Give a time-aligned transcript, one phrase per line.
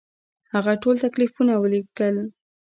[0.53, 2.15] هغه ټول تکلیفونه ولیکل.